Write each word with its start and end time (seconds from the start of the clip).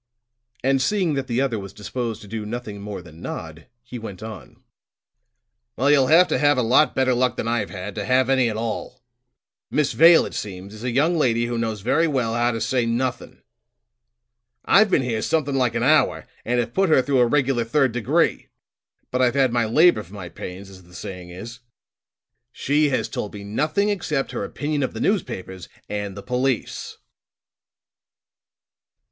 And 0.63 0.81
seeing 0.81 1.13
that 1.13 1.27
the 1.27 1.41
other 1.41 1.59
was 1.59 1.73
disposed 1.73 2.23
to 2.23 2.27
do 2.27 2.43
nothing 2.43 2.81
more 2.81 3.03
than 3.03 3.21
nod, 3.21 3.67
he 3.83 3.99
went 3.99 4.23
on: 4.23 4.63
"Well, 5.75 5.91
you'll 5.91 6.07
have 6.07 6.27
to 6.29 6.39
have 6.39 6.57
a 6.57 6.63
lot 6.63 6.95
better 6.95 7.13
luck 7.13 7.37
than 7.37 7.47
I've 7.47 7.69
had, 7.69 7.93
to 7.93 8.05
have 8.05 8.27
any 8.27 8.49
at 8.49 8.57
all. 8.57 9.03
Miss 9.69 9.91
Vale, 9.93 10.25
it 10.25 10.33
seems, 10.33 10.73
is 10.73 10.83
a 10.83 10.89
young 10.89 11.19
lady 11.19 11.45
who 11.45 11.55
knows 11.55 11.81
very 11.81 12.07
well 12.07 12.33
how 12.33 12.49
to 12.49 12.59
say 12.59 12.87
nothing. 12.87 13.43
I've 14.65 14.89
been 14.89 15.03
here 15.03 15.21
something 15.21 15.53
like 15.53 15.75
an 15.75 15.83
hour 15.83 16.25
and 16.43 16.59
have 16.59 16.73
put 16.73 16.89
her 16.89 17.03
through 17.03 17.19
a 17.19 17.27
regular 17.27 17.63
third 17.63 17.91
degree; 17.91 18.47
but 19.11 19.21
I've 19.21 19.35
had 19.35 19.53
my 19.53 19.65
labor 19.65 20.01
for 20.01 20.15
my 20.15 20.29
pains, 20.29 20.67
as 20.71 20.81
the 20.81 20.95
saying 20.95 21.29
is. 21.29 21.59
She 22.51 22.89
has 22.89 23.07
told 23.07 23.35
me 23.35 23.43
nothing 23.43 23.89
except 23.89 24.31
her 24.31 24.43
opinion 24.43 24.81
of 24.81 24.95
the 24.95 24.99
newspapers 24.99 25.69
and 25.87 26.17
the 26.17 26.23
police." 26.23 26.97